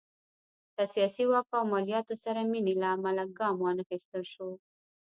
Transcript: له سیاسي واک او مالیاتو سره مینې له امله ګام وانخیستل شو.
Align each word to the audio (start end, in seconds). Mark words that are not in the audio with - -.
له 0.75 0.83
سیاسي 0.93 1.23
واک 1.27 1.47
او 1.57 1.63
مالیاتو 1.73 2.13
سره 2.23 2.39
مینې 2.51 2.73
له 2.81 2.87
امله 2.95 3.23
ګام 3.39 3.55
وانخیستل 3.59 4.23
شو. 4.33 4.49